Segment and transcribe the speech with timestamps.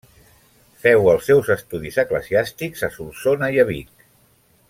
[0.85, 4.09] Feu els seus estudis eclesiàstics a Solsona i a Vic.